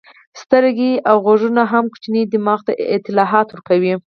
سترګې 0.41 0.91
او 1.09 1.15
غوږونه 1.25 1.63
هم 1.71 1.85
کوچني 1.93 2.21
دماغ 2.33 2.59
ته 2.67 2.71
اطلاعات 2.97 3.47
ورکوي. 3.51 3.93